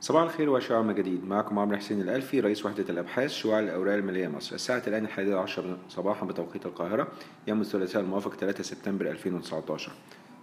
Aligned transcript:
صباح 0.00 0.22
الخير 0.22 0.50
وشعاع 0.50 0.92
جديد 0.92 1.24
معكم 1.24 1.58
عمرو 1.58 1.76
حسين 1.76 2.00
الألفي 2.00 2.40
رئيس 2.40 2.66
وحدة 2.66 2.84
الأبحاث 2.90 3.30
شعاع 3.30 3.60
الأوراق 3.60 3.94
المالية 3.94 4.28
مصر. 4.28 4.54
الساعة 4.54 4.82
الآن 4.86 5.04
الحادية 5.04 5.36
عشر 5.36 5.76
صباحا 5.88 6.26
بتوقيت 6.26 6.66
القاهرة 6.66 7.08
يوم 7.46 7.60
الثلاثاء 7.60 8.02
الموافق 8.02 8.34
3 8.34 8.62
سبتمبر 8.62 9.10
2019 9.10 9.92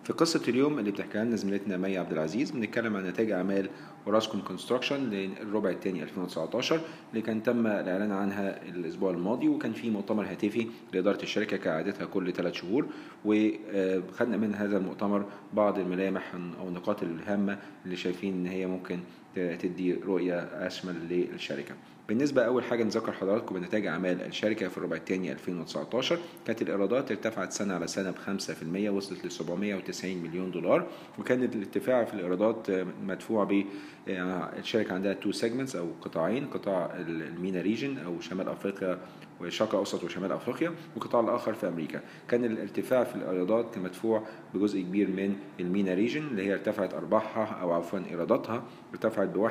في 0.06 0.14
قصة 0.14 0.42
اليوم 0.48 0.80
اللي 0.80 0.92
بتحكيها 0.92 1.24
لنا 1.24 1.36
زميلتنا 1.36 1.78
مي 1.78 1.98
عبد 1.98 2.12
العزيز 2.12 2.52
بنتكلم 2.52 2.96
عن 2.96 3.08
نتائج 3.08 3.32
أعمال 3.32 3.70
اوراسكوم 4.08 4.42
كونستراكشن 4.42 5.10
للربع 5.10 5.70
الثاني 5.70 6.04
2019 6.04 6.80
اللي 7.10 7.22
كان 7.22 7.44
تم 7.44 7.68
الإعلان 7.68 8.12
عنها 8.12 8.64
الأسبوع 8.70 9.12
الماضي 9.12 9.50
وكان 9.50 9.74
في 9.74 9.90
مؤتمر 9.90 10.26
هاتفي 10.26 10.68
لإدارة 10.94 11.24
الشركة 11.24 11.58
كعادتها 11.58 12.06
كل 12.06 12.34
ثلاث 12.34 12.54
شهور 12.54 12.86
وخدنا 13.26 14.38
من 14.38 14.56
هذا 14.56 14.78
المؤتمر 14.78 15.26
بعض 15.54 15.80
الملامح 15.80 16.36
أو 16.60 16.68
النقاط 16.68 17.04
الهامة 17.04 17.60
اللي 17.86 17.96
شايفين 17.96 18.34
إن 18.34 18.46
هي 18.48 18.66
ممكن 18.66 19.00
تدي 19.36 19.94
رؤية 19.94 20.40
أشمل 20.40 20.96
للشركة. 21.10 21.76
بالنسبة 22.08 22.42
أول 22.42 22.64
حاجة 22.64 22.84
نذكر 22.84 23.12
حضراتكم 23.12 23.56
بنتائج 23.56 23.86
أعمال 23.86 24.22
الشركة 24.22 24.68
في 24.68 24.78
الربع 24.78 24.96
الثاني 24.96 25.32
2019 25.32 26.20
كانت 26.48 26.62
الإيرادات 26.62 27.12
ارتفعت 27.12 27.52
سنة 27.52 27.74
على 27.74 27.88
سنة 27.88 28.12
ب 28.12 28.16
5% 28.16 28.90
وصلت 28.90 29.26
ل 29.26 29.32
790 29.32 30.18
مليون 30.18 30.52
دولار. 30.52 30.88
وكان 31.20 31.44
الارتفاع 31.44 32.04
في 32.04 32.14
الإيرادات 32.14 32.72
مدفوع 33.04 33.44
ب 33.44 33.66
الشركة 34.08 34.94
عندها 34.94 35.14
two 35.14 35.32
segments 35.32 35.76
أو 35.76 35.88
قطاعين 36.02 36.46
قطاع 36.48 36.96
ال 36.96 37.09
MENA 37.09 37.62
region 37.62 37.98
أو 37.98 38.20
شمال 38.20 38.50
أفريقيا 38.50 39.00
والشرق 39.42 39.70
الاوسط 39.70 40.04
وشمال 40.04 40.32
أفريقيا 40.32 40.74
والقطاع 40.96 41.22
الآخر 41.22 41.54
في 41.54 41.68
أمريكا. 41.68 42.02
كان 42.30 42.46
الارتفاع 42.46 43.04
في 43.04 43.16
الإيرادات 43.16 43.74
كان 43.74 43.84
مدفوع 43.84 44.24
بجزء 44.54 44.82
كبير 44.82 45.08
من 45.08 45.36
ال 45.60 45.66
MENA 45.66 45.94
region 45.94 46.22
اللي 46.28 46.46
هي 46.48 46.54
ارتفعت 46.54 46.94
أرباحها 46.94 47.46
أو 47.62 47.74
عفوا 47.74 48.00
إيراداتها 48.10 48.64
ارتفعت 48.92 49.25
ب 49.34 49.50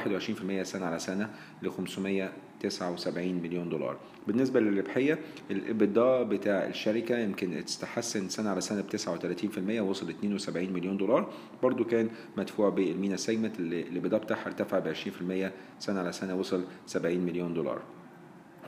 21% 0.61 0.63
سنة 0.63 0.87
على 0.87 0.99
سنة 0.99 1.31
ل 1.63 1.71
579 1.71 3.35
مليون 3.35 3.69
دولار. 3.69 3.97
بالنسبة 4.27 4.61
للربحية 4.61 5.19
ال 5.51 5.61
EBITDA 5.61 6.23
بتاع 6.23 6.67
الشركة 6.67 7.19
يمكن 7.19 7.53
اتحسن 7.53 8.29
سنة 8.29 8.51
على 8.51 8.61
سنة 8.61 8.81
ب 8.83 8.91
39% 8.91 9.81
وصل 9.81 10.11
72 10.11 10.73
مليون 10.73 10.97
دولار. 10.97 11.33
برضو 11.63 11.85
كان 11.85 12.11
مدفوع 12.37 12.69
بال 12.69 12.85
MENA 12.85 13.17
segment 13.17 13.59
اللي 13.59 13.83
ال 13.83 13.88
EBITDA 13.88 14.19
بتاعها 14.19 14.47
ارتفع 14.47 14.79
ب 14.79 14.95
20% 14.95 15.53
سنة 15.79 16.01
على 16.01 16.13
سنة 16.13 16.35
وصل 16.35 16.65
70 16.87 17.19
مليون 17.19 17.55
دولار. 17.55 17.83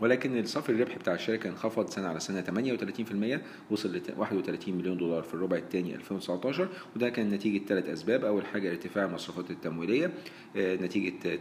ولكن 0.02 0.38
الصافي 0.38 0.70
الربح 0.70 0.96
بتاع 0.98 1.14
الشركة 1.14 1.50
انخفض 1.50 1.88
سنة 1.88 2.08
على 2.08 2.20
سنة 2.20 2.42
38% 2.42 3.40
وصل 3.70 3.96
ل 3.96 4.02
31 4.16 4.74
مليون 4.74 4.96
دولار 4.96 5.22
في 5.22 5.34
الربع 5.34 5.56
الثاني 5.56 5.94
2019 5.94 6.68
وده 6.96 7.08
كان 7.08 7.28
نتيجة 7.30 7.64
ثلاث 7.66 7.88
أسباب. 7.88 8.24
أول 8.24 8.46
حاجة 8.46 8.70
ارتفاع 8.70 9.04
المصروفات 9.04 9.50
التمويلية 9.50 10.10
نتيجة 10.56 11.38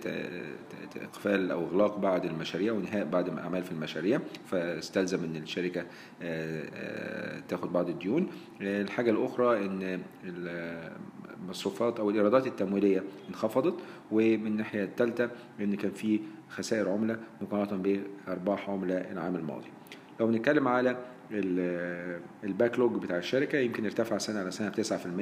إقفال 0.96 1.52
أو 1.52 1.66
إغلاق 1.66 1.98
بعض 1.98 2.26
المشاريع 2.26 2.74
ونهاية 2.74 3.04
بعض 3.04 3.30
الأعمال 3.30 3.64
في 3.64 3.72
المشاريع 3.72 4.20
فاستلزم 4.46 5.24
أن 5.24 5.36
الشركة 5.36 5.86
تاخد 7.48 7.74
بعض 7.74 7.90
الديون. 7.90 8.28
الحاجة 8.62 9.12
الأخرى 9.12 9.66
أن 9.66 10.02
المصروفات 11.44 12.00
أو 12.00 12.10
الإيرادات 12.10 12.48
التمويلية 12.48 13.04
انخفضت 13.30 13.76
ومن 14.12 14.48
الناحية 14.48 14.84
الثالثه 14.84 15.30
إن 15.60 15.76
كان 15.76 15.92
في 15.92 16.20
خسائر 16.50 16.90
عملة 16.90 17.18
مقارنة 17.42 18.00
بأرباح 18.28 18.70
عملة 18.70 18.98
العام 18.98 19.36
الماضي. 19.36 19.68
لو 20.20 20.28
بنتكلم 20.28 20.68
على 20.68 20.98
ال 22.44 22.80
backlog 22.80 23.02
بتاع 23.04 23.18
الشركة 23.18 23.58
يمكن 23.58 23.86
ارتفع 23.86 24.18
سنة 24.18 24.40
على 24.40 24.52
سنة 24.52 24.70
ب 24.70 24.82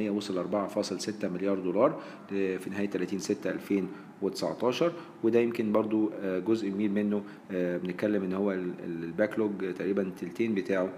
9% 0.10 0.12
وصل 0.12 0.68
4.6 0.70 1.26
مليار 1.26 1.60
دولار 1.60 2.02
في 2.30 2.70
نهاية 2.72 2.90
30 2.90 3.20
6 3.20 3.50
2019 3.50 4.94
وده 5.24 5.40
يمكن 5.40 5.72
برضو 5.72 6.12
جزء 6.24 6.70
كبير 6.70 6.90
منه 6.90 7.24
بنتكلم 7.52 8.24
إن 8.24 8.34
هو 8.34 8.52
ال 8.86 9.40
backlog 9.40 9.74
تقريبا 9.74 10.12
تلتين 10.22 10.56
بتاعه 10.56 10.90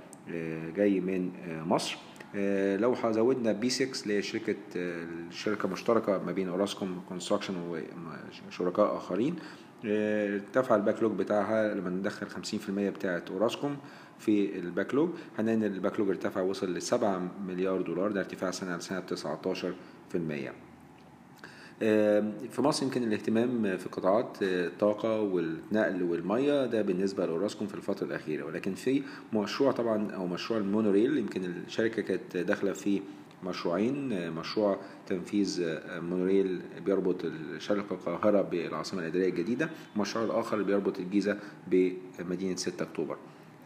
جاي 0.76 1.00
من 1.00 1.32
مصر. 1.68 1.98
لو 2.78 2.96
زودنا 3.12 3.52
BESIX 3.52 4.04
اللي 4.04 4.18
هي 4.18 4.22
شركة 4.22 4.56
الشركة 4.76 5.68
مشتركة 5.68 6.18
ما 6.18 6.32
بين 6.32 6.50
أوراسكوم 6.50 7.02
كونستراكشن 7.10 7.56
وشركاء 8.48 8.98
آخرين 8.98 9.36
ارتفع 9.86 10.76
ال 10.76 11.04
backlog 11.04 11.12
بتاعها 11.12 11.74
لما 11.74 11.90
ندخل 11.90 12.28
50% 12.28 12.70
بتاعة 12.70 13.24
أوراسكوم 13.32 13.78
في 14.20 14.60
ال 14.60 14.94
backlog 14.94 15.10
هنلاقي 15.40 15.58
ان 15.58 15.64
ال 15.64 16.00
backlog 16.00 16.10
ارتفع 16.10 16.42
وصل 16.42 16.74
ل 16.74 16.82
7 16.82 17.32
مليار 17.48 17.82
دولار 17.82 18.12
ده 18.12 18.20
ارتفاع 18.20 18.52
سنة 18.52 18.72
على 18.72 18.82
سنه 18.82 19.04
19% 20.14 20.16
في 21.80 22.60
مصر 22.62 22.86
يمكن 22.86 23.04
الاهتمام 23.04 23.78
في 23.78 23.90
قطاعات 23.90 24.38
الطاقة 24.42 25.22
والنقل 25.22 26.04
والمية 26.04 26.66
ده 26.66 26.82
بالنسبة 26.82 27.26
لأوراسكوم 27.26 27.68
في 27.68 27.76
الفترة 27.76 28.06
الأخيرة. 28.08 28.46
ولكن 28.46 28.74
في 28.74 29.04
مشروع 29.34 29.72
طبعا 29.72 30.12
أو 30.12 30.28
مشروع 30.28 30.60
المونوريل 30.60 31.18
يمكن 31.18 31.42
الشركة 31.46 32.02
كانت 32.02 32.38
داخلة 32.38 32.74
في 32.74 33.02
مشروعين 33.44 34.32
مشروع 34.32 34.80
تنفيذ 35.08 35.78
مونوريل 36.02 36.62
بيربط 36.86 37.26
شرق 37.58 37.92
القاهرة 37.92 38.42
بالعاصمة 38.42 39.00
الإدارية 39.02 39.30
الجديدة 39.30 39.70
المشروع 39.96 40.26
الآخر 40.26 40.62
بيربط 40.62 41.00
الجيزة 41.00 41.40
بمدينة 41.68 42.56
6 42.56 42.84
أكتوبر. 42.84 43.18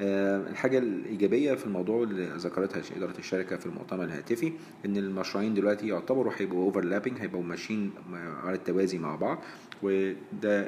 الحاجة 0.02 0.78
الإيجابية 0.78 1.54
في 1.54 1.66
الموضوع 1.66 2.04
اللي 2.04 2.26
ذكرتها 2.38 2.82
إدارة 2.98 3.18
الشركة 3.20 3.58
في 3.58 3.66
المؤتمر 3.66 4.04
الهاتفي 4.04 4.54
إن 4.86 4.98
المشروعين 4.98 5.54
دلوقتي 5.54 5.88
يعتبروا 5.88 6.34
هيبقوا 6.38 6.64
overlapping 6.66 7.18
هيبقوا 7.20 7.44
ماشيين 7.44 7.92
على 8.44 8.56
التوازي 8.56 8.98
مع 8.98 9.16
بعض 9.16 9.44
وده 9.84 10.68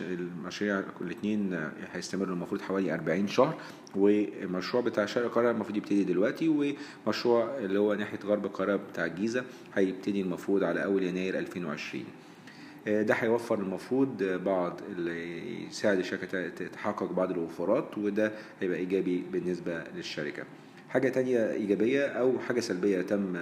المشاريع 0.00 0.82
الاثنين 1.00 1.60
هيستمروا 1.92 2.34
المفروض 2.34 2.60
حوالي 2.60 2.94
40 2.94 3.28
شهر 3.28 3.60
والمشروع 3.96 4.82
بتاع 4.82 5.06
شرق 5.06 5.24
القاهرة 5.24 5.50
المفروض 5.50 5.76
يبتدي 5.76 6.04
دلوقتي 6.04 6.74
ومشروع 7.06 7.58
اللي 7.58 7.78
هو 7.78 7.94
ناحية 7.94 8.18
غرب 8.24 8.44
القاهرة 8.44 8.76
بتاع 8.76 9.06
الجيزة 9.06 9.44
هيبتدي 9.74 10.20
المفروض 10.20 10.64
على 10.64 10.84
أول 10.84 11.02
يناير 11.02 11.38
2020 11.38 12.04
ده 12.86 13.14
هيوفر 13.14 13.58
المفروض 13.58 14.22
بعض 14.24 14.80
اللي 14.96 15.64
يساعد 15.66 15.98
الشركة 15.98 16.48
تحقق 16.48 17.12
بعض 17.12 17.30
الوفرات 17.30 17.98
وده 17.98 18.32
هيبقى 18.60 18.78
إيجابي 18.78 19.24
بالنسبة 19.32 19.84
للشركة. 19.96 20.42
حاجة 20.88 21.08
تانية 21.08 21.52
إيجابية 21.52 22.06
أو 22.06 22.38
حاجة 22.38 22.60
سلبية 22.60 23.02
تم 23.02 23.36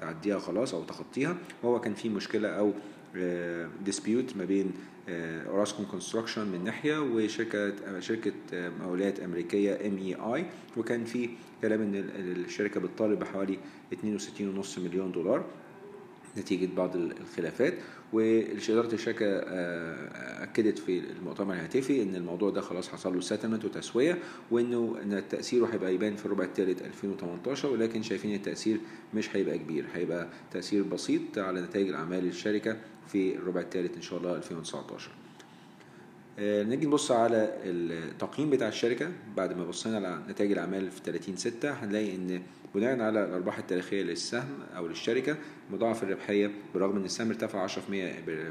تعديها 0.00 0.38
خلاص 0.38 0.74
أو 0.74 0.84
تخطيها 0.84 1.36
وهو 1.62 1.80
كان 1.80 1.94
في 1.94 2.08
مشكلة 2.08 2.48
أو 2.48 2.72
dispute 3.84 4.36
ما 4.36 4.44
بين 4.44 4.72
اوراسكوم 5.48 5.86
كونستراكشن 5.86 6.46
من 6.48 6.64
ناحية 6.64 6.98
وشركة 6.98 7.72
شركة 8.00 8.32
مقاولات 8.52 9.20
أمريكية 9.20 9.86
ام 9.86 9.96
اي 9.98 10.14
اي 10.14 10.44
وكان 10.76 11.04
في 11.04 11.28
كلام 11.62 11.80
إن 11.82 11.94
الشركة 12.16 12.80
بتطالب 12.80 13.18
بحوالي 13.18 13.58
62.5 13.94 14.78
مليون 14.78 15.12
دولار. 15.12 15.44
نتيجة 16.38 16.68
بعض 16.76 16.96
الخلافات 16.96 17.74
وإدارة 18.12 18.94
الشركة 18.94 19.26
أكدت 20.42 20.78
في 20.78 20.98
المؤتمر 21.18 21.54
الهاتفي 21.54 22.02
إن 22.02 22.14
الموضوع 22.14 22.50
ده 22.50 22.60
خلاص 22.60 22.88
حصل 22.88 23.14
له 23.14 23.20
settlement 23.20 23.64
وتسوية 23.64 24.18
وإنه 24.50 24.96
إن 25.02 25.22
تأثيره 25.28 25.66
هيبقى 25.66 25.94
يبان 25.94 26.16
في 26.16 26.26
الربع 26.26 26.44
الثالث 26.44 26.82
2018 26.82 27.68
ولكن 27.70 28.02
شايفين 28.02 28.34
التأثير 28.34 28.80
مش 29.14 29.36
هيبقى 29.36 29.58
كبير 29.58 29.84
هيبقى 29.94 30.28
تأثير 30.52 30.82
بسيط 30.82 31.38
على 31.38 31.60
نتائج 31.60 31.88
الأعمال 31.88 32.26
الشركة 32.26 32.76
في 33.08 33.36
الربع 33.36 33.60
الثالث 33.60 33.96
إن 33.96 34.02
شاء 34.02 34.18
الله 34.18 34.36
2019 34.36 35.10
نيجي 36.38 36.86
نبص 36.86 37.10
على 37.10 37.50
التقييم 37.64 38.50
بتاع 38.50 38.68
الشركة. 38.68 39.08
بعد 39.36 39.56
ما 39.58 39.64
بصينا 39.64 39.96
على 39.96 40.18
نتائج 40.28 40.52
الأعمال 40.52 40.90
في 40.90 41.00
30 41.04 41.36
6 41.36 41.70
هنلاقي 41.70 42.14
إن 42.16 42.42
بناء 42.74 43.00
على 43.00 43.24
الأرباح 43.24 43.58
التاريخية 43.58 44.02
للسهم 44.02 44.58
أو 44.76 44.86
للشركة 44.86 45.36
مضاعف 45.70 46.02
الربحية 46.02 46.50
برغم 46.74 46.96
إن 46.96 47.04
السهم 47.04 47.28
ارتفع 47.28 47.66
10% 47.66 47.80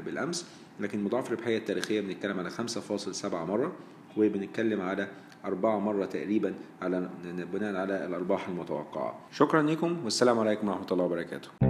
بالأمس 0.04 0.46
لكن 0.80 1.04
مضاعف 1.04 1.32
الربحية 1.32 1.58
التاريخية 1.58 2.00
بنتكلم 2.00 2.38
على 2.38 2.50
5.7 2.50 3.34
مرة 3.34 3.72
وبنتكلم 4.16 4.80
على 4.80 5.08
أربعة 5.44 5.78
مرة 5.78 6.04
تقريبا 6.04 6.54
على 6.82 7.10
بناء 7.52 7.76
على 7.76 8.06
الأرباح 8.06 8.48
المتوقعة. 8.48 9.18
شكرا 9.32 9.62
لكم 9.62 10.04
والسلام 10.04 10.38
عليكم 10.38 10.68
ورحمة 10.68 10.86
الله 10.92 11.04
وبركاته. 11.04 11.69